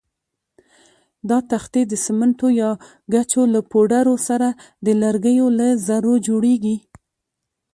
دا 1.29 1.37
تختې 1.51 1.81
د 1.87 1.93
سمنټو 2.05 2.47
یا 2.61 2.71
ګچو 3.13 3.43
له 3.53 3.61
پوډرو 3.69 4.15
سره 4.27 4.47
د 4.85 4.87
لرګیو 5.01 5.47
له 5.59 5.67
ذرو 5.87 6.13
جوړېږي. 6.27 6.77